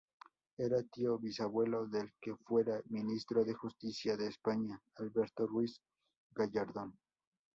[0.57, 6.97] Era tío bisabuelo del que fuera Ministro de Justicia de España, Alberto Ruiz-Gallardón.